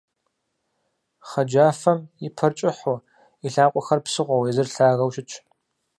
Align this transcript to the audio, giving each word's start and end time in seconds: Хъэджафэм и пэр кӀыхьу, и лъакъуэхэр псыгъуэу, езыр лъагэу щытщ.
Хъэджафэм 1.29 1.99
и 2.25 2.27
пэр 2.35 2.51
кӀыхьу, 2.57 2.99
и 3.45 3.47
лъакъуэхэр 3.53 3.99
псыгъуэу, 4.05 4.47
езыр 4.51 4.67
лъагэу 4.73 5.13
щытщ. 5.13 5.33